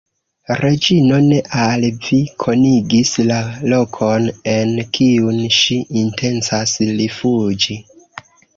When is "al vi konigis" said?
1.65-3.13